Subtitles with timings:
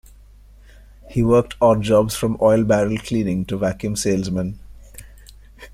[1.11, 4.57] He worked odd jobs from oil barrel cleaning to vacuum salesman.